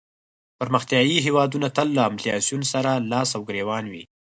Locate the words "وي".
3.91-4.03